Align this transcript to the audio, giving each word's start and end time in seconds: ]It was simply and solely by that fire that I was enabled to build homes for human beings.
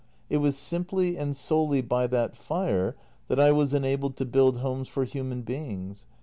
]It 0.31 0.37
was 0.37 0.57
simply 0.57 1.15
and 1.15 1.37
solely 1.37 1.79
by 1.81 2.07
that 2.07 2.35
fire 2.35 2.95
that 3.27 3.39
I 3.39 3.51
was 3.51 3.75
enabled 3.75 4.15
to 4.17 4.25
build 4.25 4.57
homes 4.57 4.87
for 4.89 5.03
human 5.05 5.43
beings. 5.43 6.07